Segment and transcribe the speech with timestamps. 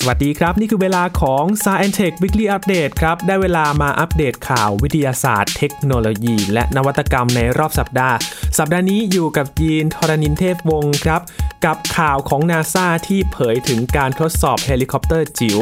[0.00, 8.16] สวัสดีครับ นี่คือเวลาของ Science Tech Weekly Update ครับ ได้เวลามาอัปเดตข่าววิทยาศาสตร์เทคโนโลยี และนวัตกรรมในรอบสัปดาห์
[8.58, 11.20] สัปดาห์นี้อยู่กับยีนทรณินเทพวงศ์ครับ
[11.64, 15.58] กับข่าวของนาซาที่เผยถึงการทดสอบเฮลิคอปเตอร์จิ๋ว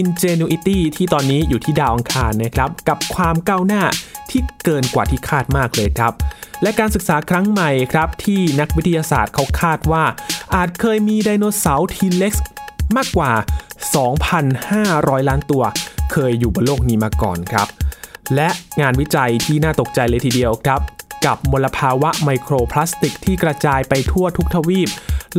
[0.00, 3.82] Ingenuity ที่ตอนนี้อยู่ที่ดาวอังคารนะครับ กับความก้าวหน้า
[4.30, 6.12] ที่เกินกว่าที่คาดมากเลยครับ
[6.62, 10.04] และการศึกษาครั้งใหม่ครับที่นักวิทยาศาสตร์เขาคาดว่า
[10.54, 12.34] อาจเคยมีไดโนเสาร์ทีเล็ก
[12.96, 13.32] มากกว่า
[14.10, 15.62] 2,500 ล้านตัว
[16.12, 17.68] เคยอยู่บนโลกนี้มาก่อนครับ
[18.34, 18.48] และ
[18.80, 20.80] งานวิจัยที่น่าตกใจเลยทีเดียวครับ
[21.26, 24.88] กับมลภาวะไมโครพลาสติกที่กระจายไปทั่วทุกทวีป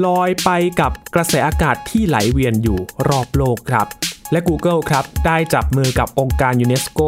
[0.05, 2.79] ลอยไปกับกระแสอากาศที่ไหลเวียนอยู่
[3.09, 3.87] รอบโลกครับ
[4.31, 7.01] และ Google ครับ ได้จับมือกับองค์การยูเนสโก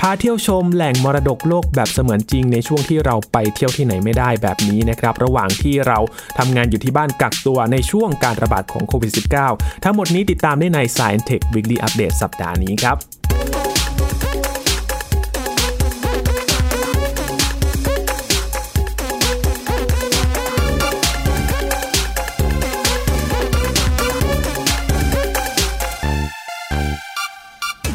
[0.00, 5.98] พาเที่ยวชมแหล่งมรดกโลกแบบเสมือนจริงในช่วงที่เราไปเที่ยวที่ไหนไม่ได้แบบนี้นะครับ ระหว่างที่เรา
[6.38, 9.12] ทำงานอยู่ที่บ้านกักตัวในช่วงการระบาดของโควิด
[9.48, 13.13] -19 ทั้งหมดนี้ติดตามได้ใน Science Tech Weekly Update สัปดาห์นี้ครับ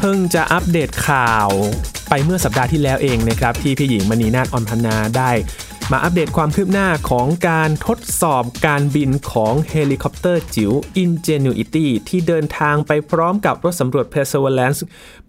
[0.02, 1.48] เพิ่งจะอัปเดตข่าว
[2.08, 5.30] ไปเมื่อสัปดาห์ที่แล้วเองนะครับ ที่พี่หญิงมณีนาฏออนพนาได้
[5.90, 14.80] มาอัปเดตความคืบหน้าของการทดสอบการบินของเฮลิคอปเตอร์จิ๋ว Ingenuity ที่เดินทางไปพร้อมกับรถสำรวจ Perseverance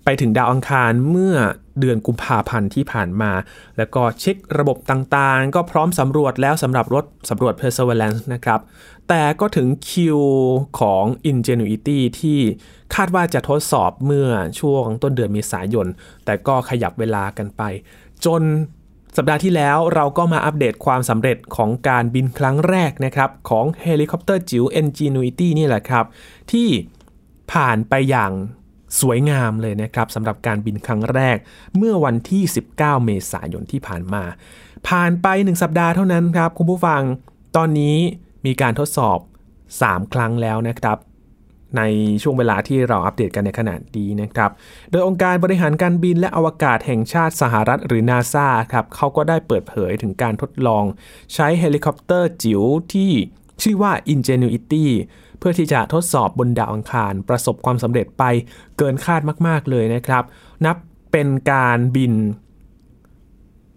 [0.03, 1.35] ไปถึงดาวอังคารเมื่อ
[1.80, 3.31] เดือนกุมภาพันธ์ที่ผ่านมา
[3.78, 8.59] แล้วก็เช็คระบบต่างๆ ก็พร้อมสำรวจแล้วสำหรับรถสำรวจ Perseverance นะครับ
[9.09, 10.19] แต่ก็ถึงคิว
[10.80, 12.39] ของ Ingenuity ที่
[12.95, 15.88] คาดว่าจะทดสอบเมื่อช่วงต้นเดือนเมษายน
[16.25, 17.61] แต่ก็ขยับเวลากันไป
[18.25, 18.44] จน
[19.17, 26.06] สัปดาห์ที่แล้วเราก็มาอัปเดตความสำเร็จของการบินครั้งแรกนะครับ ของเฮลิคอปเตอร์จิ๋ว Ingenuity นี่แหละครับ
[26.52, 26.67] ที่
[27.53, 28.31] ผ่านไปอย่าง
[29.02, 31.38] สวยงามเลยนะครับสำหรับการบินครั้งแรก
[31.78, 32.44] เมื่อวันที่
[32.75, 34.23] 19 เมษายนที่ผ่านมา
[34.88, 37.02] ผ่านไป 1 สัปดาห์เท่านั้นครับ คุณผู้ฟัง
[37.56, 37.97] ตอนนี้
[38.46, 39.19] มีการทดสอบ
[39.66, 40.97] 3 ครั้งแล้วนะครับ
[41.78, 41.82] ใน
[42.24, 44.52] ช่วงเวลาที่เราอัปเดตกันในขณะนี้นะครับ
[44.92, 50.84] โดยองค์การบริหารการบินและอวกาศแห่งชาติสหรัฐหรือนาซาครับเขาก็ได้เปิดเผยถึงการทดลอง
[51.34, 52.62] ใช้เฮลิคอปเตอร์จิ๋ว
[52.94, 53.12] ที่
[53.64, 54.86] ชื่อว่า Ingenuity
[55.40, 58.24] เพื่อที่จะทดสอบบนดาวอังคาร ประสบความสำเร็จไป
[58.78, 60.24] เกินคาดมาก ๆ เลยนะครับ
[60.66, 60.76] นับ
[61.12, 62.14] เป็นการบิน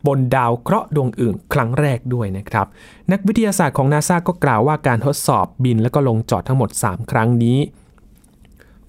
[0.06, 2.66] บนดาวเคราะห์ดวงอื่นครั้งแรกด้วยนะครับ
[3.12, 7.59] นักวิทยาศาสตร์ของนาซาก็กล่าวว่าการทดสอบบินและก็ลงจอดทั้งหมด 3 ครั้งนี้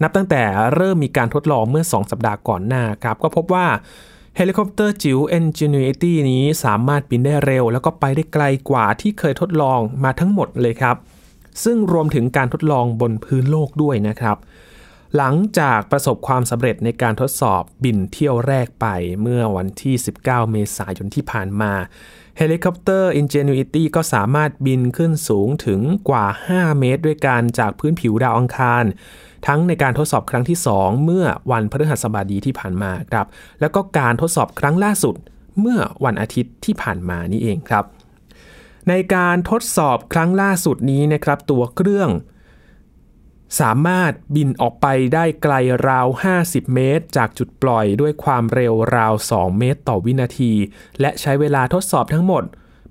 [0.01, 0.43] นับตั้งแต่
[0.75, 3.67] เริ่มมีการทดลองเมื่อ 2 สัปดาห์ก่อนหน้าครับก็พบว่า
[4.35, 10.95] เฮลิคอปเตอร์จิ๋ว Ingenuity นี้สามารถบินได้เร็ว แล้วก็ไปได้ไกลกว่าที่เคยทดลองมาทั้งหมดเลยครับ
[11.63, 14.37] ซึ่งรวมถึงการทดลองบนพื้นโลกด้วยนะครับ
[15.15, 18.87] หลังจากประสบความสำเร็จในการทดสอบบินเที่ยวแรกไป
[19.21, 21.73] เมื่อวันที่ 19 เมษายนที่ผ่านมา
[22.37, 28.83] เฮลิคอปเตอร์ Ingenuity ก็สามารถบินขึ้นสูงถึงกว่า 5 เมตร ด้วยกันจากพื้นผิวดาวอังคาร
[29.47, 33.27] ทั้งในการทดสอบครั้งที่ 2 เมื่อวันพฤหัสบดีที่ผ่านมาครับ
[33.59, 35.15] แล้วก็การทดสอบครั้งล่าสุด
[35.59, 37.85] เมื่อวันอาทิตย์ที่ผ่านมานี่เองครับ
[38.89, 42.09] ในการทดสอบครั้งล่าสุดนี้นะครับ ตัวเครื่อง
[43.59, 45.53] สามารถบินออกไปได้ไกล
[45.87, 46.07] ราว
[46.39, 50.51] 50 เมตร จากจุดปล่อยด้วยความเร็วราว 2 เมตรต่อวินาที
[51.01, 52.43] และใช้เวลาทดสอบทั้งหมด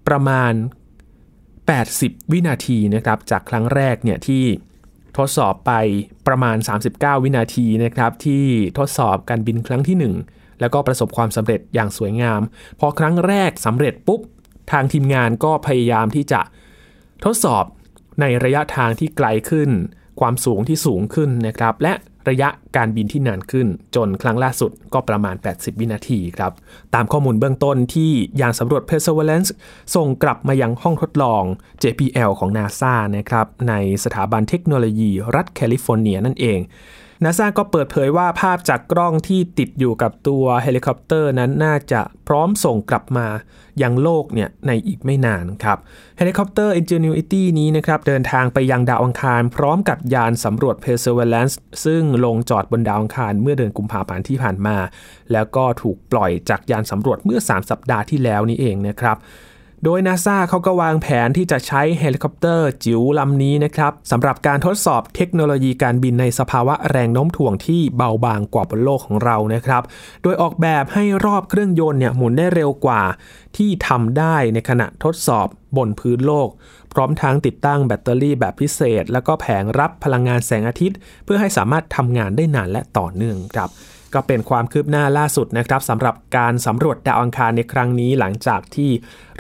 [0.09, 0.53] ประมาณ
[1.63, 4.45] 80 วินาทีนะครับ จากครั้งแรกเนี่ยที่
[5.19, 5.73] ทดสอบไป
[6.27, 6.57] ประมาณ
[6.91, 8.45] 39 วินาทีนะครับที่
[8.79, 9.97] ทดสอบการบินครั้งที่
[10.33, 12.41] 1 แล้วก็ประสบความสำเร็จอย่างสวยงาม
[12.81, 14.21] พอครั้งแรกสำเร็จปุ๊บ
[14.73, 16.41] ทางทีมงานก็พยายามที่จะ
[17.25, 17.65] ทดสอบ
[18.21, 19.71] ในระยะทางที่ไกลขึ้น
[20.21, 21.93] ความสูงที่สูงขึ้นนะครับ และ
[22.29, 26.53] ระยะการบินที่นานขึ้น จนครั้งล่าสุดก็ประมาณ 80 วินาทีครับ
[26.95, 29.51] ตามข้อมูลเบื้องต้นที่ยานสำรวจ Perseverance
[29.95, 31.43] ส่งกลับมายังห้องทดลอง
[31.83, 33.75] JPL ของ NASA นะครับใน
[34.05, 36.61] สถาบันเทคโนโลยีรัฐแคลิฟอร์เนียนั่นเอง
[37.23, 43.27] นาซาก็เปิดเผยว่าภาพจากกล้องที่ติดอยู่กับตัวเฮลิคอปเตอร์นั้นน่าจะพร้อมส่งกลับมา
[43.83, 45.79] ยังโลกเนี่ยในอีกไม่นานครับ
[46.19, 54.77] เฮลิคอปเตอร์ Ingenuity นี้นะครับเดินทางไปยังดาวอังคาร พร้อมกับยานสำรวจ Perseverance ซึ่งลงจอดบนดาวอังคารเมื่อเดือนกุมภาพันธ์ที่ผ่านมา
[55.33, 59.17] แล้วก็ถูกปล่อยจากยานสำรวจเมื่อ 3 สัปดาห์ที่แล้วนี้เองนะครับ
[59.85, 69.83] โดยนาซาเขาก็วางแผนที่จะใช้เฮลิคอปเตอร์จิ๋วลำนี้นะครับสำหรับการทดสอบเทคโนโลยีการบินในสภาวะแรงโน้มถ่วงที่เบาบางกว่าบนโลกของเรานะครับ
[70.23, 73.03] โดยออกแบบให้รอบเครื่องยนต์เนี่ยหมุนได้เร็วกว่า
[73.57, 75.47] ที่ทำได้ในขณะทดสอบ
[75.77, 76.49] บนพื้นโลก
[76.93, 83.71] พร้อมทั้งติดตั้งแบตเตอรี่แบบพิเศษ แล้วก็แผงรับพลังงานแสงอาทิตย์ เพื่อให้สามารถทำงานได้นานและต่อเนื่องครับ
[84.15, 88.91] ก็เป็นความคืบหน้าล่าสุดนะครับสำหรับการสำรวจดาวอังคารในครั้งนี้หลังจากที่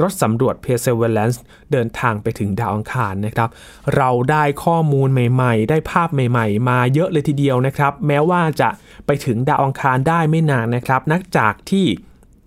[0.00, 1.38] รถสำรวจ Perseverance
[1.72, 3.48] เดินทางไปถึงดาวอังคารนะครับ
[3.96, 8.68] เราได้ข้อมูลใหม่ ๆ ได้ภาพใหม่ ๆ มาเยอะเลยทีเดียวนะครับ แม้ว่าจะ
[9.06, 11.86] ไปถึงดาวอังคารได้ไม่นานนะครับ นักจากที่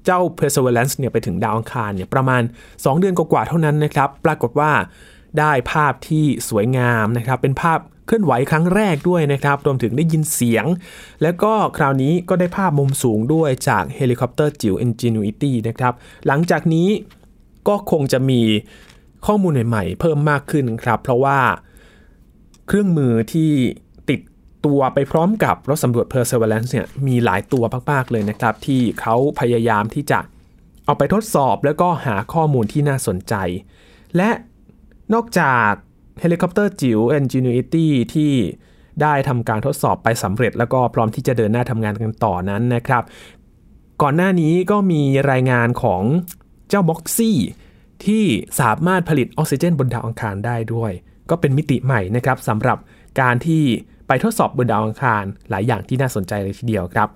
[0.05, 2.41] เจ้า Perseverance เนี่ยไปถึงดาวอังคารเนี่ยประมาณ
[2.71, 4.71] 2 เดือนกว่าๆเท่านั้นนะครับ ปรากฏว่า
[5.39, 10.65] ได้ภาพที่สวยงามนะครับ เป็นภาพ เคลื่อนไหวครั้งแรกด้วยนะครับรวมถึงได้ยินเสียง
[11.21, 15.93] แล้วก็คราวนี้ก็ได้ภาพมุมสูงด้วยจากเฮลิคอปเตอร์จิ๋ว Ingenuity นะครับ
[16.27, 16.87] หลังจากนี้
[17.67, 18.41] ก็คงจะมี
[19.25, 21.39] ข้อมูลใหม่ๆ เพิ่มมากขึ้นครับ เพราะว่า
[22.67, 23.51] เครื่องมือที่
[24.09, 24.19] ติด
[24.65, 30.19] ตัวไปพร้อมกับรถสำรวจ Perseverance เนี่ยมีหลายตัวมากๆเลยนะครับ ที่เขาพยายามที่จะ
[30.85, 33.33] เอาไปทดสอบแล้วก็หาข้อมูลที่น่าสนใจ
[34.17, 34.29] และ
[35.13, 35.71] นอกจาก
[36.21, 38.33] เฮลิคอปเตอร์จิ๋ว Ingenuity ที่
[39.01, 43.03] ได้ทำการทดสอบไปสำเร็จ แล้วก็พร้อมที่จะเดินหน้าทำงานกันต่อนั้นนะครับ
[44.01, 46.01] ก่อนหน้านี้ก็มีรายงานของ
[46.69, 47.37] เจ้า MOXIE
[48.05, 48.23] ที่
[48.59, 50.91] สามารถผลิตออกซิเจนบนดาวอังคารได้ด้วย
[51.29, 52.77] ก็เป็นมิติใหม่นะครับสำหรับ
[53.21, 53.63] การที่
[54.07, 57.09] ไปทดสอบบนดาวอังคารหลายอย่างที่น่าสนใจเลยทีเดียวครับ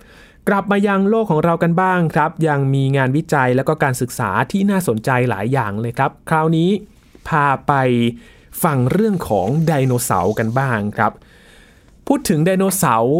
[0.47, 6.69] กลับมายังโลกของเรากันบ้างครับ ยังมีงานวิจัยแล้วก็การศึกษาที่น่าสนใจหลายอย่างเลยครับ คราวนี้
[7.27, 7.74] พาไป
[8.63, 11.12] ฟังเรื่องของไดโนเสาร์กันบ้างครับ
[12.07, 13.15] พูดถึงไดโนเสาร์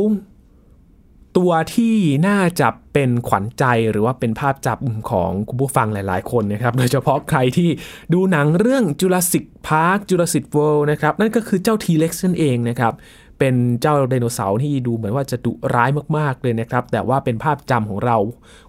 [1.38, 1.96] ตัวที่
[2.28, 4.78] น่าจะเป็นขวัญใจหรือว่าเป็นภาพจับ
[5.12, 7.70] ของคุณผู้ฟังหลายๆ คนนะครับ โดยเฉพาะใครที่
[8.14, 12.94] ดูหนังเรื่อง Jurassic Park Jurassic World นะครับ นั่นก็คือเจ้า T-Rex นั่นเองนะครับ
[13.40, 18.18] เป็นเจ้าไดโนเสาร์ที่ดูเหมือนว่าจะดุร้ายมากๆเลยนะครับ แต่ว่าเป็นภาพจำของเรา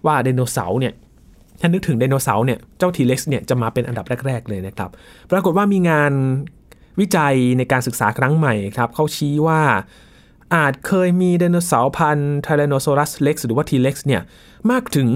[0.05, 0.93] ว่าไดโนเสาร์เนี่ย
[1.63, 4.89] ถ้านึกถึงไดโนเสาร์เนี่ยเจ้า T-Rex เนี่ยจะมาเป็นอันดับแรก ๆ เลยนะครับ
[5.31, 6.13] ปรากฏว่ามีงาน
[6.99, 9.61] วิจัยในการศึกษาครั้งใหม่ครับเขาชี้ว่า
[10.55, 14.21] อาจเคยมีไดโนเสาร์พันธุ์ Tyrannosaurus Rex หรือว่า T-Rex เนี่ย
[14.71, 15.09] มากถึง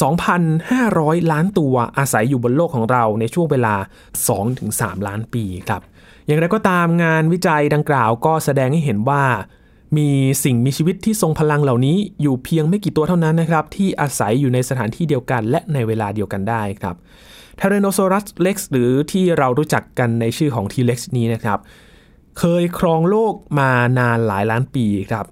[0.00, 3.74] 2,500 ล้านตัวอาศัยอยู่บนโลกของเราในช่วงเวลา
[4.40, 5.82] 2-3 ล้านปีครับ
[6.26, 9.22] อย่างไรก็ตามงานวิจัยดังกล่าวก็แสดงให้เห็นว่า
[9.96, 10.08] มี
[10.44, 16.96] สิ่งมีชีวิตที่ทรงพลังเหล่านี้อยู่เพียงไม่กี่ตัวเท่านั้นนะครับที่อาศัยอยู่ในสถานที่เดียวกันและในเวลาเดียวกันได้ครับ
[17.60, 21.58] Tyrannosaurus Rex หรือที่เรารู้จักกันในชื่อของ T-Rex นี้นะครับ
[22.38, 25.26] เคยครองโลกมานานหลายล้านปีครับ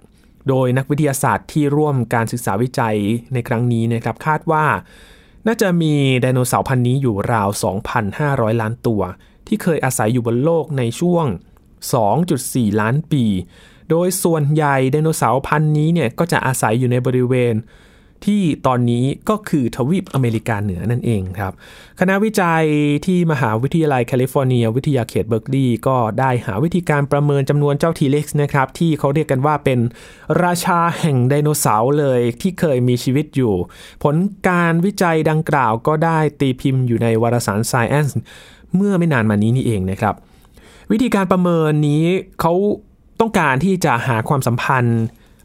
[0.49, 2.97] โดยนักวิทยาศาสตร์ที่ร่วมการศึกษาวิจัย
[3.33, 4.65] ในครั้งนี้นะครับคาดว่า
[5.47, 7.49] น่าจะมีไดโนเสาร์พันนี้อยู่ราว
[8.05, 9.03] 2,500 ล้านตัว
[9.47, 11.27] ที่เคยอาศัยอยู่บนโลกในช่วง
[12.03, 13.25] 2.4 ล้านปี
[13.91, 17.57] โดยส่วนใหญ่ไดโนเสาร์พันธุ์นี้เนี่ยก็จะอาศัยอยู่ในบริเวณ
[18.27, 21.53] ที่ตอนนี้ก็คือทวีปอเมริกาเหนือนั่นเองครับ
[22.01, 22.65] คณะวิจัย
[23.07, 29.79] ที่มหาวิทยาลัยแคลิฟอร์เนีย วิทยาเขตเบิร์กลีย์ก็ได้หาวิธีการประเมินจำนวนเจ้าทีเร็กซ์นะครับ ที่เขาเรียกกันว่าเป็น
[30.43, 33.55] ราชาแห่งไดโนเสาร์เลยที่เคยมีชีวิตอยู่
[34.03, 34.17] ผล
[34.49, 38.13] การวิจัยดังกล่าวก็ได้ตีพิมพ์อยู่ในวารสาร Science
[38.75, 40.15] เมื่อไม่นานมานี้นี่เองนะครับ
[40.93, 42.05] วิธีการประเมินนี้
[42.41, 42.55] เขา
[43.21, 45.01] ต้องการที่จะหาความสัมพันธ์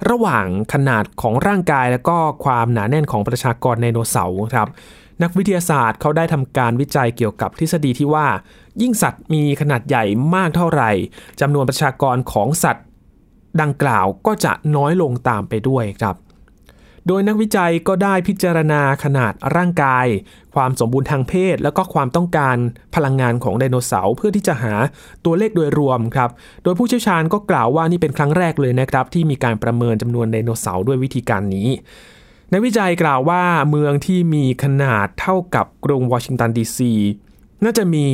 [0.09, 4.67] ระหว่างขนาดของร่างกาย และก็ความหนาแน่นของประชากรไดโนเสาร์ครับ
[5.23, 8.27] นักวิทยาศาสตร์เขาได้ทำการวิจัยเกี่ยวกับทฤษฎีที่ว่า
[8.81, 10.03] ยิ่งสัตว์มีขนาดใหญ่
[10.35, 10.91] มากเท่าไหร่
[11.41, 12.85] จำนวนประชากรของสัตว์
[13.61, 16.15] ดังกล่าวก็จะน้อยลงตามไปด้วยครับ
[17.07, 20.07] โดยนักวิจัยก็ได้พิจารณาขนาดร่างกาย
[20.55, 22.57] ความสมบูรณ์ทางเพศ แล้วก็ความต้องการ
[22.95, 24.73] พลังงานของไดโนเสาร์เพื่อที่จะหา
[25.25, 26.29] ตัวเลขโดยรวมครับ
[26.63, 31.69] โดยผู้เชี่ยวชาญก็กล่าวว่านี่เป็นครั้งแรกเลยนะครับ ที่มีการประเมินจำนวนไดโนเสาร์ด้วยวิธีการนี้
[32.49, 36.93] นักวิจัยกล่าวว่าเมืองที่มีขนาดเท่ากับกรุงวอชิงตันดีซี
[37.63, 38.07] น่าจะมี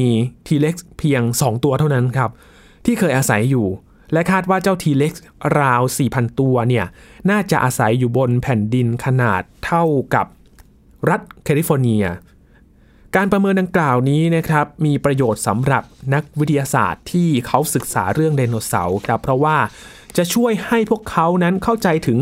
[0.47, 2.29] ทีเร็กซ์เพียง 2 ตัวเท่านั้นครับ
[2.85, 3.67] ที่เคยอาศัยอยู่
[4.13, 5.13] และคาดว่าเจ้าทีเร็กซ์
[5.59, 6.85] ราว 4,000 ตัวเนี่ย
[7.29, 10.25] น่าจะอาศัยอยู่บนแผ่นดินขนาดเท่ากับ
[11.09, 12.05] รัฐแคลิฟอร์เนีย
[13.15, 19.57] การประเมินดังกล่าวนี้นะครับมีประโยชน์สำหรับนักวิทยาศาสตร์ที่เขาศึกษาเรื่องไดโนเสาร์ครับเพราะว่า
[20.17, 22.19] จะช่วยให้พวกเขานั้นเข้าใจถึง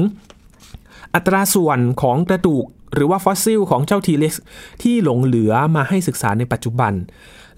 [1.15, 4.33] อัตราส่วนของกระดูกหรือว่าฟอสซิลของเจ้าทีเร็กซ์
[4.81, 6.93] ที่หลงเหลือมาให้ศึกษาในปัจจุบัน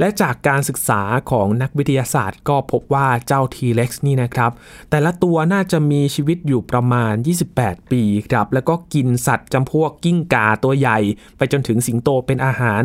[0.01, 4.51] และจากการศึกษาของนักวิทยาศาสตร์ ก็พบว่าเจ้าทีเร็กซ์นี่นะครับ
[4.89, 7.13] แต่ละตัวน่าจะมีชีวิตอยู่ประมาณ
[7.53, 10.99] 28 ปีครับ แล้วก็กินสัตว์จำพวกกิ้งก่าตัวใหญ่
[11.37, 12.83] ไปจนถึงสิงโตเป็นอาหาร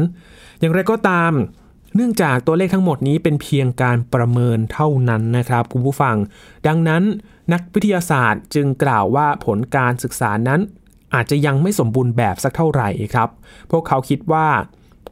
[0.60, 1.32] อย่างไรก็ตาม
[1.94, 6.16] เนื่องจากตัวเลขทั้งหมดนี้เป็นเพียงการประเมินเท่านั้นนะครับคุณผู้ฟัง
[6.66, 7.02] ดังนั้น
[7.52, 10.60] นักวิทยาศาสตร์จึงกล่าวว่าผลการศึกษานั้น
[11.14, 13.28] อาจจะยังไม่สมบูรณ์แบบสักเท่าไหร่ครับ
[13.70, 14.48] พวกเขาคิดว่า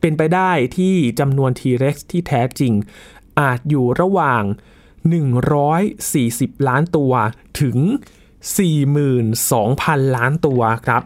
[0.06, 2.73] เป็นไปได้ที่จำนวน T-Rex ที่แท้จริง
[3.40, 4.42] อาจอยู่ระหว่าง
[5.34, 7.12] 140 ล้านตัว
[7.61, 7.78] ถึง
[8.56, 11.02] 42,000 ล้านตัวครับ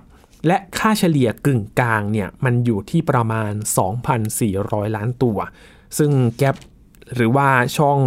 [0.46, 3.52] และค่าเฉลี่ยกึ่งกลางเนี่ย มันอยู่ที่ประมาณ
[4.24, 5.38] 2,400 ล้านตัว
[5.98, 6.56] ซึ่งแกลบ
[7.14, 8.00] หรือว่าช่อง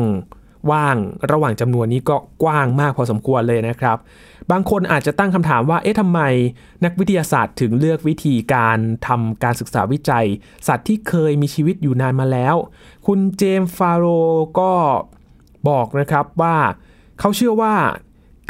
[0.72, 0.96] ว่าง
[1.32, 3.98] ระหว่างจำนวนนี้ก็กว้างมากพอสมควรเลยนะครับ
[4.52, 6.20] บางคนอาจจะตั้งคำถามว่า เอ๊ะทำไม
[6.86, 8.78] นักวิทยาศาสตร์ถึงเลือกวิธีการ
[9.08, 10.28] ทำการศึกษาวิจัย
[10.68, 12.56] สัตว์ที่เคยมีชีวิตอยู่นานมาแล้ว
[13.08, 14.06] คุณเจมส์ฟาโร
[14.60, 14.74] ก็
[15.70, 16.58] บอกนะครับว่า
[17.20, 17.76] เขาเชื่อว่า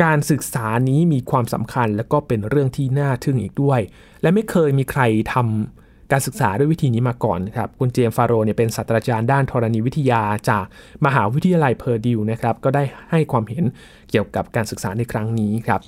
[0.04, 3.80] การศึกษานี้มีความสำคัญและก็เป็นเรื่องที่น่าทึ่งอีกด้วย
[4.22, 5.02] และไม่เคยมีใคร
[5.34, 5.81] ทำ
[6.12, 10.66] การศึกษาด้วยวิธีนี้มาก่อนครับ คุณเจมฟาโรเนี่ยเป็นศาสตราจารย์ด้านธรณีวิทยาจาก
[11.06, 13.64] มหาวิทยาลัยเพอร์ดิวนะครับ ก็ได้ให้ความเห็น
[14.10, 15.82] เกี่ยวกับการศึกษาในครั้งนี้ครับ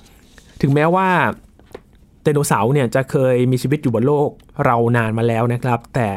[0.60, 1.08] ถึงแม้ว่า
[2.22, 4.28] ไดโนเสาร์เนี่ยจะเคยมีชีวิตอยู่บนโลก
[4.64, 6.08] เรานานมาแล้วนะครับ แต่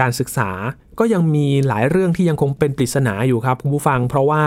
[0.00, 0.50] การศึกษา
[0.98, 4.44] ก็ยังมีหลายเรื่องที่ยังคงเป็นปริศนาอยู่ครับคุณผู้ฟัง เพราะว่า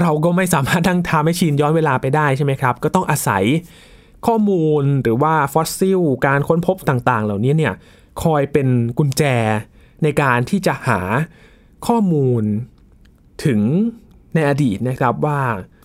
[0.00, 3.44] เราก็ไม่สามารถนั่ง time machine ย้อนเวลาไปได้ใช่ไหมครับ ก็ต้องอาศัย
[4.26, 7.74] ข้อมูลหรือว่าฟอสซิล การค้นพบต่างๆ เหล่านี้เนี่ย
[8.22, 9.22] คอยเป็นกุญแจ
[10.02, 11.00] ในการที่จะหา
[11.86, 12.42] ข้อมูล
[13.44, 13.60] ถึง
[14.34, 15.40] ในอดีตนะครับว่า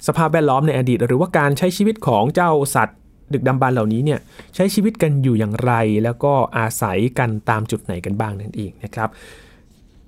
[0.08, 2.98] สภาพแวดล้อมในอดีต หรือว่าการใช้ชีวิตของเจ้าสัตว์
[3.34, 4.20] ดึกดำบรรเหล่านี้เนี่ย
[4.56, 9.10] ใช้ชีวิตกันอยู่อย่างไร แล้วก็อาศัยกันตามจุดไหนกันบ้างนั่นเองนะครับ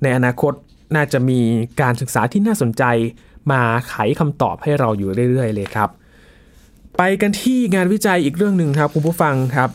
[0.03, 0.53] ในอนาคต
[0.95, 1.39] น่าจะมี
[1.81, 2.83] การศึกษาที่น่าสนใจ
[3.51, 5.89] มาไขคำตอบให้เราอยู่เรื่อย ๆ เลยครับ
[6.97, 9.69] ไปกันที่งานวิจัยอีกเรื่องหนึ่งครับคุณผู้ฟังครับ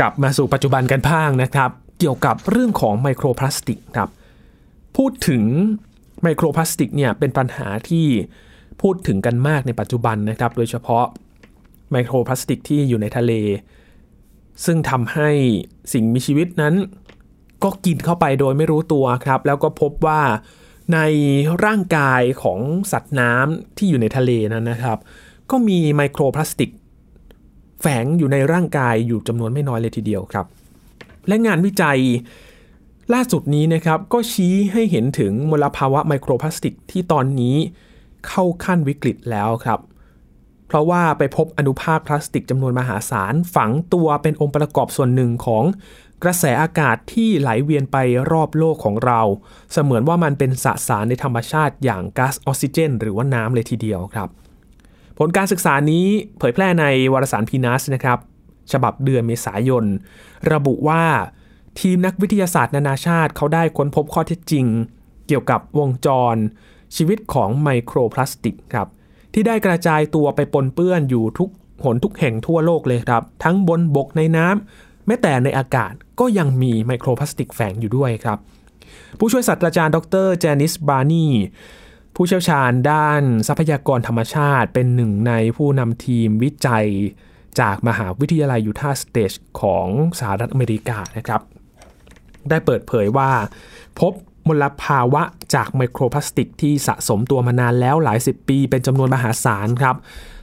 [0.00, 4.08] กลับมาสู่ปัจจุบันกันบ้างนะครับ เกี่ยวกับเรื่องของไมโครพลาสติกครับ
[4.96, 5.42] พูดถึง
[6.22, 8.06] ไมโครพลาสติกเนี่ยเป็นปัญหาที่
[8.82, 11.06] พูดถึงกันมากในปัจจุบันนะครับ โดยเฉพาะ
[11.90, 13.32] ไมโครพลาสติกที่อยู่ในทะเล
[14.64, 15.30] ซึ่งทำให้
[15.92, 16.74] สิ่งมีชีวิตนั้น
[17.64, 20.22] ก็กินเข้าไปโดยไม่รู้ตัวครับ แล้วก็พบว่า
[20.94, 20.98] ใน
[21.64, 22.60] ร่างกายของ
[22.92, 24.98] สัตว์น้ำที่อยู่ในทะเลนั้นนะครับ
[25.50, 26.70] ก็มีไมโครพลาสติก
[27.80, 30.46] แฝงอยู่ในร่างกายอยู่จำนวนไม่น้อยเลยทีเดียวครับ
[31.28, 31.98] และงานวิจัย
[33.14, 37.56] ล่าสุดนี้นะครับก็ชี้ให้เห็นถึงมลภาวะไมโครพลาสติกที่ตอนนี้
[38.28, 39.80] เข้าขั้นวิกฤตแล้วครับ
[40.66, 45.64] เพราะว่าไปพบอนุภาคพลาสติกจำนวนมหาศาล ฝังตัวเป็นองค์ประกอบส่วนหนึ่งของ
[46.24, 47.96] กระแสอากาศที่ไหลเวียนไป
[48.32, 49.20] รอบโลกของเรา
[49.72, 54.28] เสมือนว่ามันเป็นสสารในธรรมชาติอย่างก๊าซออกซิเจน หรือว่าน้ำเลยทีเดียวครับ
[55.18, 56.06] ผลการศึกษานี้
[56.38, 58.18] เผยแพร่ในวารสารพีนัสนะครับ
[58.72, 59.84] ฉบับเดือนเมษายน
[60.52, 61.04] ระบุว่า
[61.80, 64.66] ทีมนักวิทยาศาสตร์นานาชาติเขาได้ค้นพบข้อเท็จจริง
[65.26, 66.36] เกี่ยวกับวงจร
[66.96, 68.88] ชีวิตของไมโครพลาสติกครับ
[69.34, 71.50] ที่ได้กระจายตัวไปปนเปื้อนอยู่ทุก
[71.84, 78.38] หนทุกแห่งทั่วโลกเลยครับ ทั้งบนบกในน้ำแม้แต่ในอากาศก็ยังมีไมโครพลาสติกแฝงอยู่ด้วยครับ
[79.18, 81.26] ผู้ช่วยศาสตราจารย์ดร.เจนิส บราห์นีย์
[82.20, 86.86] ผู้เชี่ยวชาญด้านทรัพยากรธรรมชาติ เป็นหนึ่งในผู้นำทีมวิจัย
[87.60, 89.86] จากมหาวิทยาลัยยูทาห์สเตทของ
[90.18, 91.40] สหรัฐอเมริกานะครับ
[92.48, 93.30] ได้เปิดเผยว่า
[94.00, 94.12] พบ
[94.48, 95.22] มลภาวะ
[95.54, 99.96] จากไมโครพลาสติกที่สะสมตัวมานานแล้วหลายสิบปี เป็นจำนวนมหาศาลครับ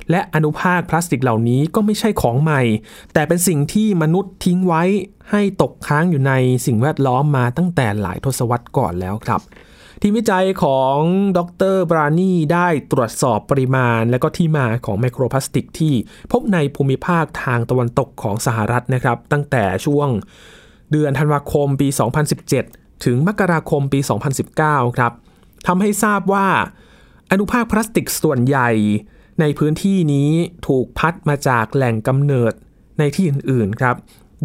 [0.09, 2.61] และอนุภาคพลาสติกเหล่านี้ก็ไม่ใช่ของใหม่
[3.13, 4.83] แต่เป็นสิ่งที่มนุษย์ทิ้งไว้
[5.31, 6.33] ให้ตกค้างอยู่ใน
[6.65, 9.41] สิ่งแวดล้อมมาตั้งแต่หลายทศวรรษก่อนแล้วครับ
[10.01, 10.97] ทีมวิจัยของ
[11.37, 11.39] ด
[11.73, 15.93] รบรานีได้ตรวจสอบปริมาณ และก็ที่มาของไมโครพลาสติกที่
[16.31, 20.09] พบในภูมิภาคทางตะวันตกของสหรัฐนะครับ ตั้งแต่ช่วง
[20.91, 21.87] เดือนธันวาคมปี
[22.45, 23.99] 2017 ถึงมกราคมปี
[24.49, 25.11] 2019 ครับ
[25.67, 26.47] ทำให้ทราบว่า
[27.31, 28.69] อนุภาคพลาสติกส่วนใหญ่
[29.39, 30.29] ในพื้นที่นี้
[30.67, 32.53] ถูกพัดมาจากแหล่งกำเนิด
[32.99, 33.95] ในที่อื่นๆครับ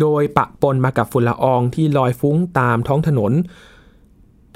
[0.00, 3.32] โดยปะปนมากับฝุ่นละอองที่ลอยฟุ้งตามท้องถนน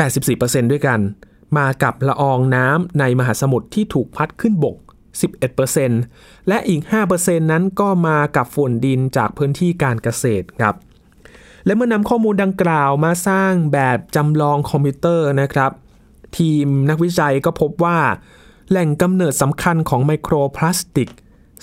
[0.02, 1.00] 84%ด้วยกัน
[1.56, 4.76] มากับละอองน้ำในมหาสมุทรที่ถูกพัดขึ้นบก
[5.62, 6.82] 11%และอีก
[7.16, 10.74] 5%นั้นก็มากับฝุ่นดินจากพื้นที่การเกษตรครับ
[11.66, 15.70] และเมื่อนำข้อมูลดังกล่าวมาสร้างแบบจำลองคอมพิวเตอร์นะครับ
[16.38, 17.98] ทีมนักวิจัยก็พบว่า
[18.70, 21.10] แหล่งกำเนิดสำคัญของไมโครพลาสติก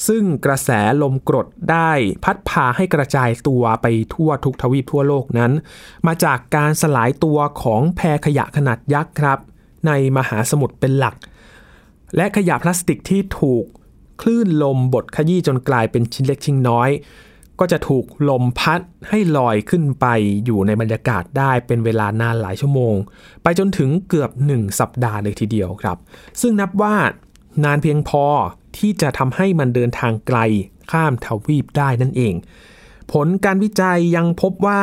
[0.08, 0.70] ซึ่งกระแส
[1.02, 1.92] ลมกรดได้
[2.24, 5.52] พัดพาให้กระจายตัวไปทั่วทุกทวีปทั่วโลกนั้น
[6.08, 9.40] มาจากการสลายตัวของแพรขยะขนาดยักษ์ครับ
[9.88, 11.16] ในมหาสมุทรเป็นหลัก
[12.16, 13.66] และขยะพลาสติกที่ถูก
[14.22, 16.90] คลื่นลมบดขยี้จนกลายเป็นชิ้นเล็กชิ้นน้อย
[17.60, 18.80] ก็จะถูกลมพัด
[19.10, 20.06] ให้ลอยขึ้นไป
[20.46, 22.96] อยู่ในบรรยากาศได้เป็นเวลานานหลายชั่วโมง
[23.44, 25.98] ไปจนถึงเกือบ 1 สัปดาห์เลยทีเดียวครับ
[26.42, 26.96] ซึ่งนับว่า
[27.64, 28.26] นานเพียงพอ
[28.78, 30.40] ที่จะทำให้มันเดินทางไกล
[30.92, 32.34] ข้ามทวีปได้นั่นเอง
[33.12, 34.82] ผลการวิจัยยังพบว่า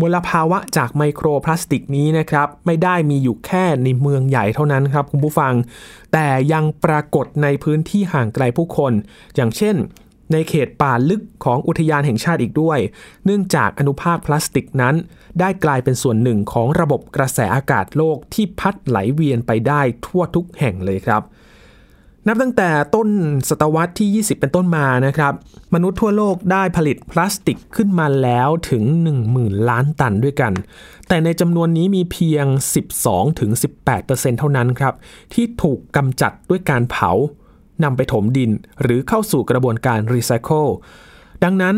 [0.00, 5.54] มลภาวะจากไมโครพลาสติกนี้นะครับ ไม่ได้มีอยู่แค่ในเมืองใหญ่เท่านั้นครับคุณผู้ฟัง
[6.12, 8.92] แต่ยังปรากฏในพื้นที่ห่างไกลผู้คน
[9.36, 9.76] อย่างเช่น
[10.32, 12.78] ในเขตป่าลึกของอุทยานแห่งชาติอีกด้วย
[13.24, 14.94] เนื่องจากอนุภาคพลาสติกนั้น
[15.40, 21.22] ได้กลายเป็นส่วนหนึ่งของระบบกระแสอากาศโลกที่พัดไหลเวียนไปได้ทั่วทุกแห่งเลยครับ
[22.26, 23.08] นับตั้งแต่ต้น
[23.48, 25.32] ศตวรรษที่ 20 เป็นต้นมานะครับ
[25.74, 28.82] มนุษย์ทั่วโลกได้ผลิตพลาสติกขึ้นมาแล้วถึง
[29.24, 30.52] 10,000 ล้านตันด้วยกัน
[31.08, 32.46] แต่ในจำนวนนี้มีเพียง
[33.22, 34.94] 12-18%เท่านั้นครับ
[35.34, 37.10] ที่ถูกกำจัดด้วยการเผา
[37.84, 38.50] นำไปถมดิน
[38.82, 40.66] หรือเข้าสู่กระบวนการรีไซเคิล
[41.44, 41.76] ดังนั้น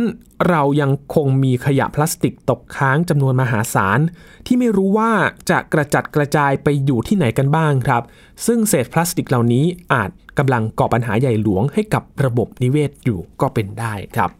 [0.49, 4.01] เรายังคงมีขยะพลาสติกตกค้างจำนวนมหาศาล
[4.47, 5.11] ที่ไม่รู้ว่า
[5.51, 8.03] จะกระจัดกระจายไปอยู่ที่ไหนกันบ้างครับ
[8.47, 14.31] ซึ่งเศษพลาสติกเหล่านี้อาจกำลังก่อปัญหาใหญ่หลวงให้กับระบบนิเวศอยู่ก็เป็นได้ครับ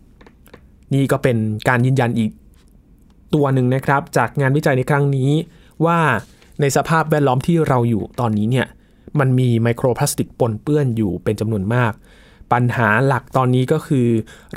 [0.95, 1.37] นี่ก็เป็น
[1.69, 2.31] การยืนยันอีก
[3.35, 5.31] ตัวหนึ่งนะครับ จากงานวิจัยในครั้งนี้
[5.85, 5.99] ว่า
[6.61, 8.67] ในสภาพแวดล้อมที่เราอยู่ตอนนี้เนี่ย
[9.21, 11.93] มันมีไมโครพลาสติกปนเปื้อนอยู่เป็นจำนวนมาก
[12.53, 14.09] ปัญหาหลักตอนนี้ก็คือ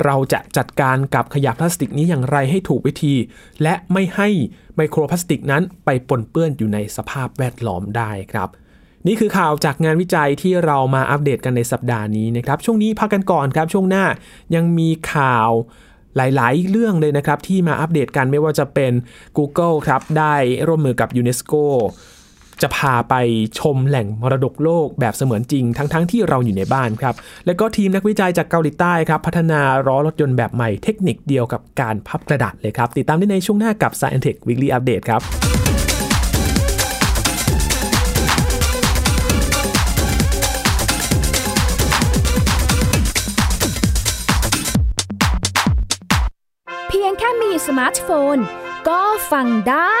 [0.04, 3.14] เราจะจัดการกับขยะพลาสติกนี้อย่างไรให้ถูกวิธี
[3.62, 4.28] และไม่ให้
[4.76, 8.48] ไมโครพลาสติกนั้นไปปนเปื้อนอยู่ในสภาพแวดล้อมได้ครับ
[9.06, 14.04] นี่คือข่าวจากงานวิจัยที่เรามาอัปเดตกันในสัปดาห์นี้นะครับ ช่วงนี้พักกันก่อนครับช่วงหน้า
[14.54, 15.50] ยังมีข่าว
[16.16, 18.92] หลาย ๆ เรื่องเลยนะครับที่มาอัปเดตกันไม่ว่าจะเป็น
[19.36, 20.34] Google ครับได้
[20.66, 21.54] ร่วมมือกับยูเนสโก
[22.62, 23.14] จะพาไป
[23.58, 27.14] ชมแหล่งมรดกโลกแบบเสมือนจริง ทั้งๆทที่เราอยู่ในบ้านครับ
[27.46, 35.22] และก็ทีมนักวิจัยจากเกาหลีใต้ครับ พัฒนาล้อรถยนต์แบบใหม่เทคนิคเดียวกับการพับกระดาษเลยครับ ติดตามได้ในช่วงหน้ากับ Science Tech Weekly Update ครับ
[46.88, 48.36] เพียงแค่มีสมาร์ทโฟน
[48.88, 49.00] ก็
[49.32, 50.00] ฟังได้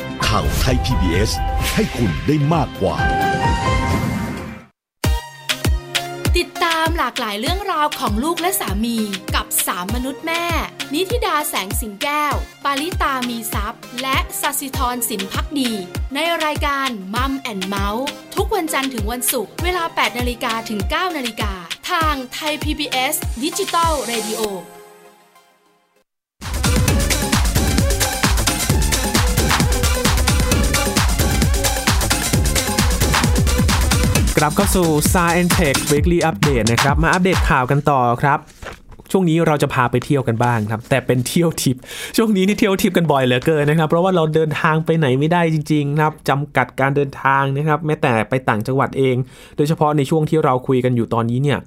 [0.35, 1.31] ข่าวไทย PBS
[1.75, 2.95] ให้คุณได้มากกว่า
[6.37, 8.97] ติดตามหลากหลายเรื่องราวของลูกและสามี
[9.35, 10.45] กับสามมนุษย์แม่
[10.93, 15.71] นิธิดาแสงสิงแก้ว ปาริตามีซัพ์และสัสิธรสินพักดี
[16.15, 21.53] ในรายการมัมแอนเมาส์ทุกวันจันทร์ถึงวันศุกร์เวลา 8นาฬิกาถึง 9นาฬิกา
[21.89, 24.80] ทางไทย PBS Digital
[34.43, 38.39] กลับเข้าสู่ Science Tech Weekly Update นะครับ มาอัปเดตข่าวกันต่อครับ
[39.11, 41.75] ช่วงนี้เราจะพาไปเที่ยวกันบ้างครับ แต่เป็นเที่ยวทิพย์
[42.17, 49.15] ช่วงนี้นี่เที่ยวทิปกันบ่อยเหลือเกินนะครับ เพราะว่าเราเดินทางไปไหนไม่ได้จริงๆครับจำกัดการเดินทางนะครับ แม้แต่ไปต่างจังหวัดเอง
[49.57, 51.59] โดยเฉพาะในช่วงที่เราคุยกันอยู่ตอนนี้เนี่ย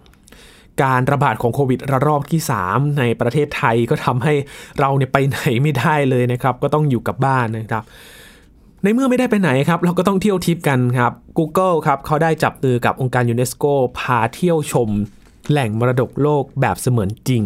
[0.83, 4.35] การระบาดของโควิดระลอกที่ 3 ในประเทศไทยก็ทำให้
[4.81, 7.85] เราเนี่ยไปไหนไม่ได้เลยนะครับ ก็ต้องอยู่กับบ้านนะครับ
[8.85, 13.65] ในเมื่อไม่ได้ไปไหนครับ เราก็ต้องเที่ยวทิปกันครับ Google ครับเขาได้จับมือกับองค์การยูเนสโก
[13.99, 14.91] พาเที่ยวชม
[15.51, 17.45] แหล่งมรดกโลกแบบเสมือนจริง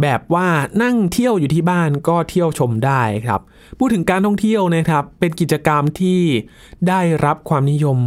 [0.00, 0.46] แบบว่า
[0.82, 3.40] นั่งเที่ยวอยู่ที่บ้านก็เที่ยวชมได้ครับ
[3.78, 6.20] พูดถึงการท่องเที่ยวนะครับ เป็นกิจกรรมที่
[6.88, 7.98] ได้รับความนิยม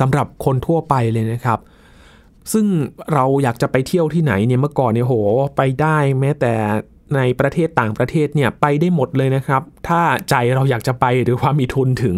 [0.00, 1.58] สำหรับคนทั่วไปเลยนะครับ
[2.52, 2.66] ซึ่ง
[3.12, 5.14] เราอยากจะไปเที่ยวที่ไหนเนี่ยเมื่อก่อนเนี่ยโห
[5.56, 6.52] ไปได้แม้แต่
[7.16, 12.16] ในประเทศต่างประเทศเนี่ยไปได้หมดเลยนะครับ ถ้าใจเราอยากจะไปหรือว่ามีทุนถึง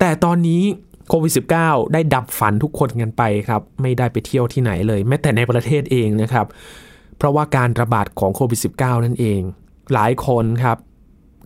[0.00, 0.62] แต่ตอนนี้
[1.08, 6.46] โควิด -19 ได้ดับฝันทุกคนกันไปครับ ไม่ได้ไปเที่ยวที่ไหนเลย แม้แต่ในประเทศเองนะครับ
[7.16, 9.40] เพราะว่าการระบาดของโควิด -19 นั่นเอง
[9.92, 10.78] หลายคนครับ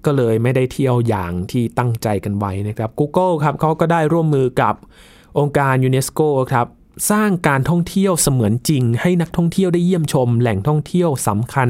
[0.05, 4.74] ก็เลยไม่ได้เที่ยวอย่างที่ตั้งใจกันไว้นะครับ Google ครับเขาก็ได้ร่วมมือกับ
[5.38, 6.20] องค์การยูเนสโก
[6.53, 6.66] ครับ
[7.11, 11.69] สร้างการท่องเที่ยวเสมือนจริง ให้นักท่องเที่ยวได้เยี่ยมชม แหล่งท่องเที่ยวสำคัญ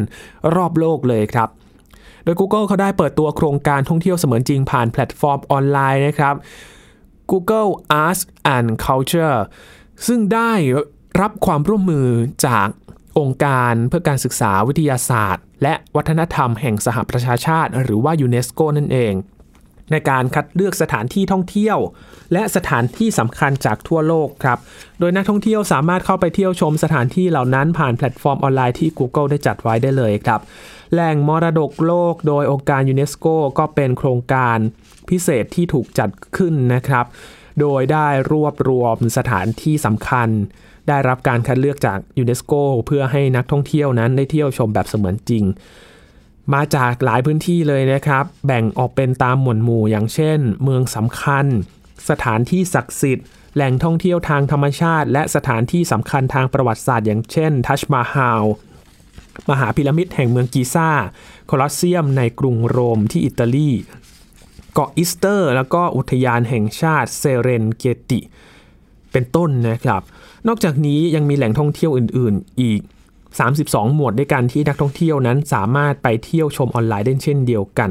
[0.55, 1.49] รอบโลกเลยครับ
[2.25, 6.35] โดย Google เขาได้เปิดตัวโครงการท่องเที่ยวเสมือนจริงผ่านแพลตฟอร์มออนไลน์นะครับ
[7.31, 7.71] Google
[8.03, 8.23] Arts
[8.57, 9.39] and Culture
[10.07, 10.53] ซึ่งได้
[11.21, 12.09] รับความร่วมมือ
[12.47, 12.69] จาก
[13.19, 19.13] องค์การเพื่อการศึกษาวิทยาศาสตร์ และวัฒนธรรมแห่งสหประชาชาติ หรือว่ายูเนสโกนั่นเอง
[19.91, 21.79] ในการคัดเลือกสถานที่ท่องเที่ยว
[22.33, 24.59] และสถานที่สำคัญจากทั่วโลกครับ
[24.99, 30.41] โดยนักท่องเที่ยวสามารถเข้าไปเที่ยวชมสถานที่เหล่านั้นผ่านแพลตฟอร์มออนไลน์ที่ Google ได้จัดไว้ได้เลยครับ
[30.93, 33.27] แหล่งมรดกโลกโดยองค์การยูเนสโก
[33.59, 34.59] ก็เป็นโครงการ
[35.09, 37.07] พิเศษที่ถูกจัดขึ้นนะครับ
[37.61, 40.29] โดยได้รวบรวมสถานที่สำคัญ
[40.89, 42.53] ได้รับการคัดเลือกจากยูเนสโก
[42.87, 45.45] เพื่อให้นักท่องเที่ยวนั้นได้เที่ยวชมแบบเสมือนจริง
[46.55, 51.47] มาจากหลายพื้นที่เลยนะครับ แบ่งออกเป็นตามหมวดหมู่อย่างเช่น เมืองสำคัญ
[52.09, 58.45] สถานที่ศักดิ์สิทธิ์ แหล่งท่องเที่ยวทางธรรมชาติ และสถานที่สำคัญทางประวัติศาสตร์อย่างเช่น ทัชมาฮาล
[59.51, 60.91] มหาพีระมิดแห่งเมืองกีซ่า
[61.47, 63.71] โคลอสเซียมในกรุงโรมที่อิตาลี
[64.73, 68.21] เกาะอิสเตอร์ แล้วก็อุทยานแห่งชาติเซเรนเกติ
[69.13, 70.03] เป็นต้นนะครับ
[70.49, 72.81] นอกจากนี้ยังมีแหล่งท่องเที่ยวอื่น ๆ อีก
[73.37, 77.91] 32 หมวดด้วยกันที่นักท่องเที่ยวนั้นสามารถไปเที่ยวชมออนไลน์ได้เช่นเดียวกัน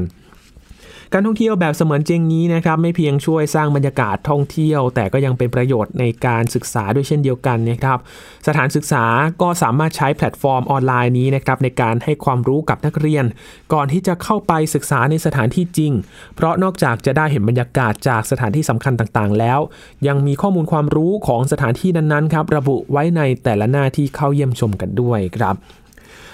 [1.12, 7.98] การท่องเที่ยวแบบเสมือนจริงนี้นะครับไม่เพียงช่วยสร้างบรรยากาศท่องเที่ยว แต่ก็ยังเป็นประโยชน์ในการศึกษาด้วยเช่นเดียวกันนะครับ
[8.46, 9.04] สถานศึกษา
[9.42, 13.24] ก็สามารถใช้แพลตฟอร์มออนไลน์นี้นะครับในการให้ความรู้กับนักเรียน
[13.72, 15.92] ก่อนที่จะเข้าไปศึกษาในสถานที่จริง
[16.34, 19.60] เพราะนอกจากจะได้เห็นบรรยากาศจากสถานที่สำคัญต่างๆ แล้ว
[20.06, 25.56] ยังมีข้อมูลความรู้ของสถานที่นั้นๆครับระบุไว้ในแต่ละหน้าที่เข้าเยี่ยมชมกันด้วยครับ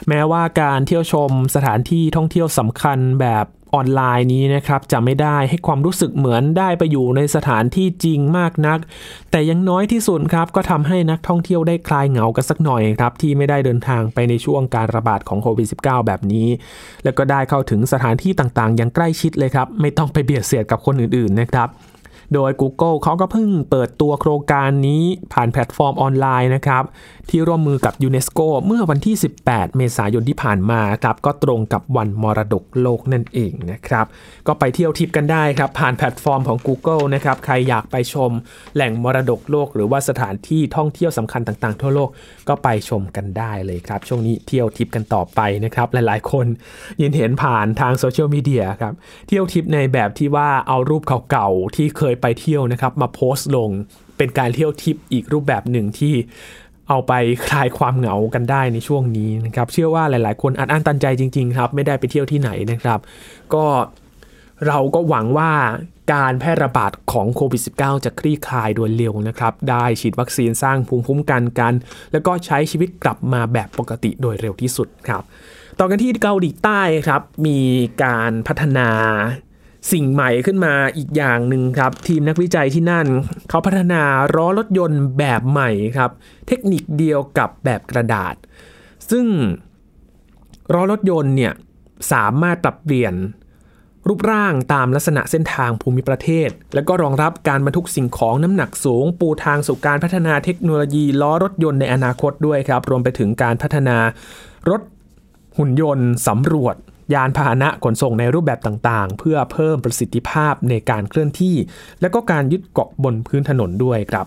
[0.09, 8.79] แม้ว่าการเที่ยวชมสถานที่ท่องเที่ยวสำคัญแบบ ออนไลน์นี้นะครับจะไม่ได้ให้ความรู้สึกเหมือนได้ไปอยู่ในสถานที่จริงมากนัก
[9.31, 16.49] แต่อย่างน้อยที่สุดครับก็ทำให้นักท่องเที่ยวได้คลายเหงากันสักหน่อยครับที่ไม่ได้เดินทางไปในช่วงการระบาดของโควิด -19 แบบนี้
[17.05, 21.69] แล้วก็ได้เข้าถึงสถานที่ต่างๆ อย่างใกล้ชิดเลยครับ ไม่ต้องไปเบียดเสียดกับคนอื่นๆนะครับ
[22.35, 26.85] โดย Google เขาก็เพิ่งเปิดตัวโครงการนี้ผ่านแพลตฟอร์มออนไลน์นะครับ
[27.31, 34.07] ที่ร่วมมือกับยูเนสโกเมื่อวันที่ 18 เมษายนที่ผ่านมาครับก็ตรงกับวันมรดกโลกนั่นเองนะครับ
[34.47, 38.31] ก็ไปเที่ยวทิพย์กันได้ครับผ่านแพลตฟอร์มของ Google นะครับใครอยากไปชม
[38.75, 42.11] แหล่งมรดกโลก หรือว่าสถานที่ท่องเที่ยวสำคัญต่างๆ ทั่วโลก
[42.49, 46.47] ก็ไปชมกันได้เลยครับ ช่วงนี้เที่ยวทิพย์กันต่อไปนะครับหลายๆ คน
[47.01, 48.95] ยังเห็นผ่านทางโซเชียลมีเดียครับ
[49.29, 53.71] เที่ยวทิพย์ในแบบที่ว่าเอารูปเก่าๆที่เคยไปเที่ยวนะครับ มาโพสต์ลง
[54.17, 56.15] เป็นการเที่ยวทิพย์อีกรูปแบบหนึ่งที่
[56.89, 57.13] เอาไป
[57.47, 62.99] คลายความเหงากันได้ในช่วงนี้นะครับ เชื่อว่าหลายๆ คนอัดอั้นตันใจจริง ๆ ครับ ไม่ได้ไปเที่ยวที่ไหนนะครับ
[63.55, 63.65] ก็
[64.67, 65.53] เราก็หวังว่า
[66.13, 71.73] การแพร่ระบาดของโควิด -19 จะคลี่คลายโดยเร็วนะครับ ได้ฉีดวัคซีนสร้างภูมิคุ้มกันกัน
[72.13, 75.23] แล้วก็ใช้ชีวิตกลับมาแบบปกติโดยเร็วที่สุดครับ
[75.79, 77.61] ต่อกันที่เกาหลีใต้ครับ มี
[78.05, 78.89] การพัฒนา
[79.93, 83.07] สิ่งใหม่ขึ้นมาอีกอย่างหนึ่งครับ ทีมนักวิจัยที่นั่น
[83.49, 84.03] เขาพัฒนา
[84.35, 86.11] ล้อรถยนต์แบบใหม่ครับ
[86.49, 88.35] เทคนิคเดียวกับแบบกระดาษ
[89.11, 89.27] ซึ่ง
[90.73, 91.53] ล้อรถยนต์เนี่ย
[92.13, 93.15] สามารถปรับเปลี่ยน
[94.09, 103.97] รูปร่างตามลักษณะเส้นทางภูมิประเทศ และก็รองรับการบรรทุกสิ่งของน้ำหนักสูง ปูทางสู่การพัฒนาเทคโนโลยีล้อรถยนต์ในอนาคตด้วยครับ รวมไปถึงการพัฒนา
[104.71, 104.81] รถ
[105.59, 106.77] หุ่นยนต์สำรวจ
[107.13, 111.57] ยานพาหนะขนส่งในรูปแบบต่างๆ เพื่อเพิ่มประสิทธิภาพในการเคลื่อนที่
[112.01, 114.27] และก็การยึดเกาะบนพื้นถนนด้วยครับ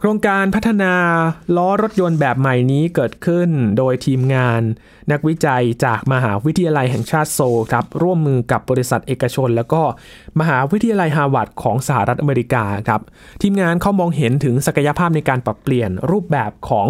[0.00, 0.94] โครงการพัฒนา
[1.56, 4.62] ล้อรถยนต์แบบใหม่นี้เกิดขึ้นโดยทีมงาน
[5.12, 7.40] นักวิจัยจากมหาวิทยาลัยแห่งชาติโซล
[7.72, 9.82] ครับ ร่วมมือกับบริษัทเอกชน แล้วก็
[10.40, 13.00] มหาวิทยาลัยฮาร์วาร์ดของสหรัฐอเมริกาครับ
[13.42, 16.88] ทีมงานเขามองเห็นถึงศักยภาพในการปรับเปลี่ยนรูปแบบของ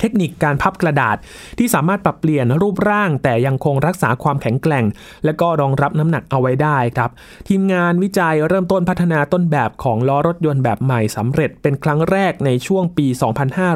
[0.00, 1.16] เทคนิคการพับกระดาษ
[1.58, 4.84] ที่สามารถปรับเปลี่ยนรูปร่าง แต่ยังคงรักษาความแข็งแกร่ง
[5.24, 7.10] และก็รองรับน้ำหนักเอาไว้ได้ครับ
[7.48, 13.06] ทีมงานวิจัยเริ่มต้นพัฒนาต้นแบบของล้อรถยนต์แบบใหม่สำเร็จเป็นครั้งแรกในช่วงปี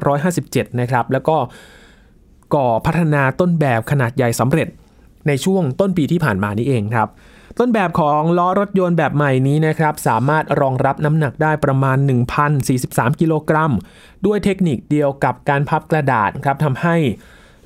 [0.05, 1.37] 2557 นะครับแล้วก็
[2.55, 4.69] ก่อพัฒนาต้นแบบขนาดใหญ่สำเร็จ
[5.29, 7.09] ในช่วงต้นปีที่ผ่านมานี่เองครับ
[7.59, 11.97] ต้นแบบของล้อรถยนต์แบบใหม่นี้นะครับสามารถรองรับน้ำหนักได้ประมาณ
[12.59, 13.73] 1,043 กิโลกรัม
[14.27, 16.97] ด้วยเทคนิคเดียวกับการพับกระดาษครับทำให้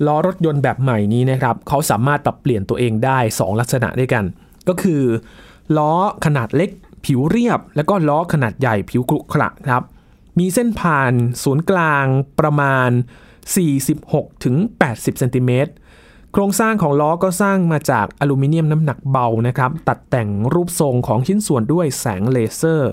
[0.06, 4.24] ล้อรถยนต์แบบใหม่นี้นะครับเขาสามารถปรับเปลี่ยนตัวเองได้ 2 ลักษณะด้วยกัน
[4.68, 5.02] ก็คือ
[5.76, 5.92] ล้อ
[6.24, 6.70] ขนาดเล็ก
[7.04, 9.82] ผิวเรียบ แล้วก็ล้อขนาดใหญ่ผิวกรุขระครับ
[10.38, 12.06] มีเส้นผ่านศูนย์กลาง
[12.40, 12.90] ประมาณ
[13.66, 15.72] 46-80ถึง80เซนติเมตร
[16.32, 22.90] โครงสร้างของล้อก็สร้างมาจากอลูมิเนียมน้ำหนักเบานะครับ ตัดแต่งรูปทรงของชิ้นส่วนด้วยแสงเลเซอร์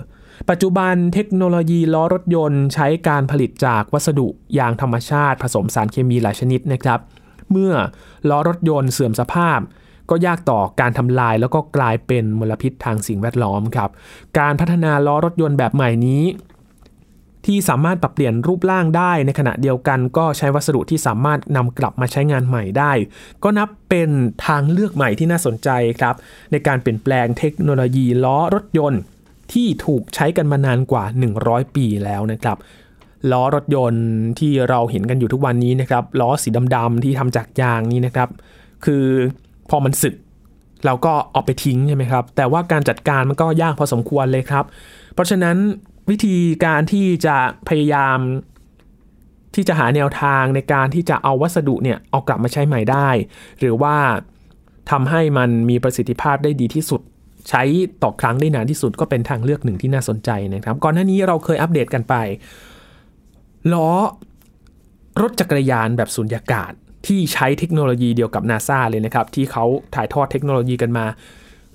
[0.50, 7.00] ปัจจุบันเทคโนโลยีล้อรถยนต์ใช้การผลิตจากวัสดุยางธรรมชาติ ผสมสารเคมีหลายชนิดนะครับ
[7.50, 7.72] เมื่อ
[8.28, 9.60] ล้อรถยนต์เสื่อมสภาพ
[10.10, 13.90] ก็ยากต่อการทำลายแล้วก็กลายเป็นมลพิษทางสิ่งแวดล้อมครับ
[14.38, 16.22] การพัฒนาล้อรถยนต์แบบใหม่นี้
[17.46, 22.92] ที่สามารถปรับเปลี่ยนรูปร่างได้ในขณะเดียวกัน ก็ใช้วัสดุที่สามารถนำกลับมาใช้งานใหม่ได้
[23.42, 24.10] ก็นับเป็น
[24.46, 25.68] ทางเลือกใหม่ที่น่าสนใจ
[26.00, 26.14] ครับ
[26.52, 29.00] ในการเปลี่ยนแปลงเทคโนโลยีล้อรถยนต์
[29.52, 31.04] ที่ถูกใช้กันมานานกว่า
[31.40, 32.56] 100 ปีแล้วนะครับ
[33.32, 34.06] ล้อรถยนต์
[34.38, 38.28] ที่เราเห็นกันอยู่ทุกวันนี้นะครับล้อสีดำๆที่ทำจากยางนี้นะครับ
[38.84, 39.04] คือ
[39.70, 40.14] พอมันสึก
[40.86, 44.64] เราก็เอาไปทิ้งใช่ไหมครับ แต่ว่าการจัดการมันก็ยากพอสมควรเลยครับ
[45.14, 45.56] เพราะฉะนั้น
[46.10, 47.36] วิธีการที่จะ
[47.68, 48.18] พยายาม
[49.54, 53.08] ที่จะหาแนวทางในการที่จะเอาวัสดุเนี่ยเอากลับมาใช้ใหม่ได้
[53.60, 53.96] หรือว่า
[54.90, 57.00] ทำให้มันมีประสิทธิภาพได้ดีที่สุด
[57.48, 57.62] ใช้
[58.02, 62.14] ต่อครั้งได้นานที่สุดก็เป็นทางเลือกหนึ่งที่น่าสนใจนะครับ ก่อนหน้านี้เราเคยอัปเดตกันไป
[63.72, 63.90] ล้อ
[65.22, 66.72] รถจักรยานแบบสุญญากาศ
[67.06, 69.64] ที่ใช้เทคโนโลยีเดียวกับนาซาเลยนะครับ ที่เขา
[69.94, 71.06] ถ่ายทอดเทคโนโลยีกันมา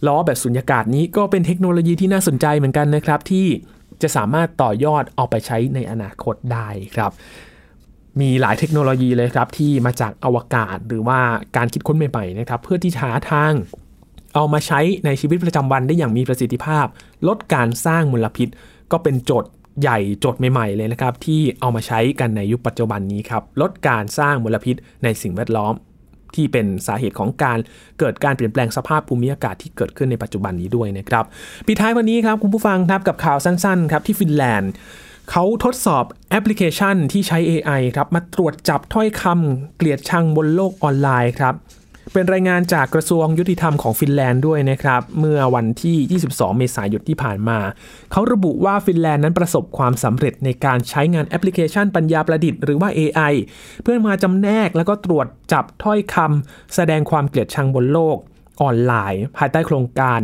[0.08, 3.48] ล้อแบบสุญญากาศนี้ก็เป็นเทคโนโลยีที่น่าสนใจเหมือนกันนะครับที่
[4.04, 7.12] จะสามารถต่อยอดเอาไปใช้ในอนาคตได้ครับ
[8.22, 11.20] มีหลายเทคโนโลยีเลยครับที่มาจากอวกาศหรือว่า
[11.58, 13.54] การคิดค้นใหม่ๆนะครับเพื่อที่หาทาง
[14.36, 16.86] เอามาใช้ในชีวิตประจำวันได้อย่างมีประสิทธิภาพ
[17.28, 18.48] ลดการสร้างมลพิษ
[18.92, 25.74] ก็เป็นโจทย์ใหญ่โจทย์ใหม่ๆเลยนะครับที่เอามาใช้กันในยุคปัจจุบันนี้ครับลดการสร้างมลพิษในสิ่งแวดล้อม
[26.36, 27.58] ที่เป็นสาเหตุของการ
[28.00, 31.26] เกิดการเปลี่ยนแปลงสภาพภูมิอากาศที่เกิดขึ้นในปัจจุบันนี้ด้วยนะครับ
[31.68, 34.72] ปิดท้ายวันนี้ครับคุณผู้ฟังครับกับข่าวสั้นๆครับที่ฟินแลนด์
[35.32, 41.56] เขาทดสอบแอปพลิเคชันที่ใช้ AI ครับมาตรวจจับถ้อยคำเกลียดชังบนโลกออนไลน์ครับ
[42.14, 47.60] เป็นรายงานจากกระทรวงยุติธรรมของฟินแลนด์ด้วยนะครับ เมื่อวันที่ 22 เมษายนที่ผ่านมา
[48.12, 53.34] เขาระบุว่าฟินแลนด์นั้นประสบความสำเร็จในการใช้งานแอปพลิเคชันปัญญาประดิษฐ์หรือว่า AI
[53.84, 58.18] เพื่อมาจำแนกแล้วก็ตรวจจับถ้อยคำแสดงความเกลียดชังบนโลก
[58.62, 60.20] ออนไลน์ ภายใต้โครงการ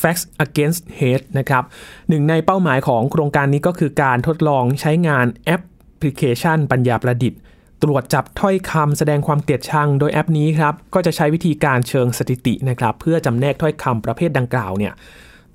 [0.00, 1.64] Facts Against Hate นะครับ
[2.08, 5.62] หนึ่งในเป้าหมายของโครงการนี้ก็คือการทดลองใช้งานแอป
[6.00, 7.40] พลิเคชันปัญญาประดิษฐ์
[7.84, 14.92] ตรวจจับถ้อยคำแสดงความเกลียดชังโดยแอปนี้ครับก็จะใช้วิธีการเชิงสถิตินะครับ เพื่อจำแนกถ้อยคำประเภทดังกล่าวเนี่ย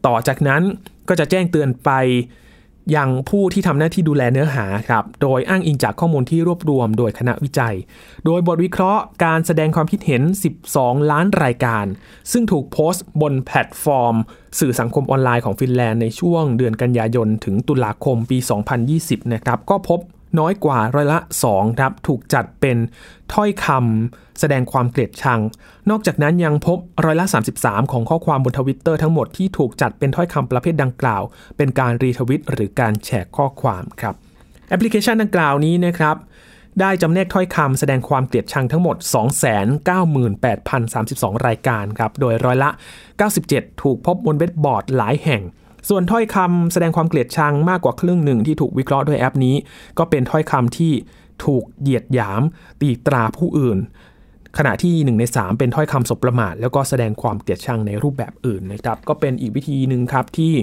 [0.05, 0.61] ต่อจากนั้น
[1.09, 1.91] ก็จะแจ้งเตือนไป
[2.95, 7.75] ยังผู้ที่ทำหน้าที่ดูแลเนื้อหาครับ โดยอ้างอิงจากข้อมูลที่รวบรวมโดยคณะวิจัย
[8.25, 10.21] โดยบทวิเคราะห์การแสดงความคิดเห็น
[10.65, 11.85] 12 ล้านรายการ
[12.31, 14.15] ซึ่งถูกโพสต์บนแพลตฟอร์ม
[14.59, 18.37] สื่อสังคมออนไลน์ของฟินแลนด์ในช่วงเดือนกันยายน ถึงตุลาคมปี
[18.85, 19.99] 2020 นะครับ ก็พบ
[20.39, 22.77] น้อยกว่าร้อยละ2ครับถูกจัดเป็น
[23.33, 25.39] ถ้อยคำแสดงความเกลียดชัง
[25.89, 27.25] นอกจากนั้นยังพบร้อยละ
[27.59, 31.23] 33 ของข้อความบนทวิตเตอร์ทั้งหมดที่ถูกจัดเป็นถ้อยคำประเภทดังกล่าว
[31.57, 34.15] เป็นการ retweet หรือการแชร์ข้อความครับ
[34.69, 36.15] แอปพลิเคชันดังกล่าวนี้นะครับ
[36.79, 38.97] ได้จำแนกถ้อยคำแสดงความเกลียดชังทั้งหมด
[40.01, 42.69] 298,032 รายการครับ โดยร้อยละ
[43.25, 45.41] 97 ถูกพบบนเว็บบอร์ดหลายแห่ง
[45.89, 49.55] ส่วนถ้อยคำแสดงความเกลียดชังมากกว่าครึ่งหนึ่งที่ถูกวิเคราะห์ด้วยแอปนี้
[49.97, 50.93] ก็เป็นถ้อยคำที่
[51.45, 52.41] ถูกเหยียดหยาม
[52.81, 53.77] ตีตราผู้อื่น
[54.57, 60.53] ขณะที่ 1 ใน 3 เป็นถ้อยคำสบประมาท แล้วก็แสดงความเกลียดชังในรูปแบบอื่นนะครับ ก็เป็นอีกวิธีหนึ่งครับที่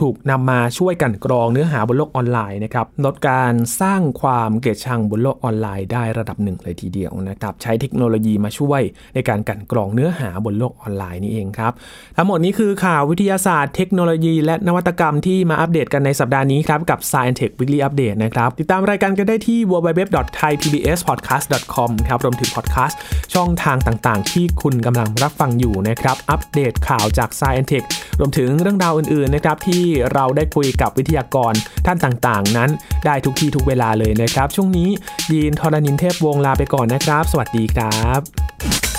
[0.00, 8.80] ถูกนำมาช่วยกันกรองเนื้อหาบนโลกออนไลน์นะครับลดการสร้างความเกลียดชังบนโลกออนไลน์ได้ระดับหนึ่งเลยทีเดียวนะครับใช้เทคโนโลยีมาช่วย
[9.14, 11.72] ในการกันกรองเนื้อหาบนโลกออนไลน์นี่เองครับ
[12.16, 22.98] ทั้งหมดนี้คือข่าววิทยาศาสตร์เทคโนโลยี และนวัตกรรมที่มาอัปเดตกันในสัปดาห์นี้ครับกับ Science Tech Weekly Update นะครับติดตามรายการกันได้ที่ www.thaipbspodcast.com ครับรวมถึงพอดแคสต์
[23.34, 27.84] ช่องทางต่างๆ ที่คุณกำลังรับฟังอยู่นะครับอัปเดตข่าวจาก Science Tech
[28.18, 31.52] รวมถึงเรื่องราวอื่นๆนะครับที่เราได้คุยกับวิทยากร
[31.86, 32.70] ท่านต่างๆ นั้น
[33.06, 34.88] ได้ทุกที่ทุกเวลาเลยนะครับ ช่วงนี้
[35.32, 38.91] ยีนทรณินเทพวงลาไปก่อนนะครับ สวัสดีครับ